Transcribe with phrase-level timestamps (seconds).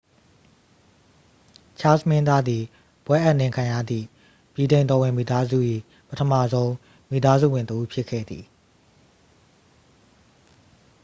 [1.79, 2.63] ချားစ်လ် မင်းသားသည်
[3.05, 4.05] ဘွဲ့အပ်နှင်းခံရသည့်
[4.55, 5.57] ဗြိတိန်တော်ဝင်မိသားစု၏
[6.07, 6.71] ပထမဆုံး
[7.09, 8.45] မိသားစုဝင်တစ်ဦး ဖြစ်ခဲ့သည်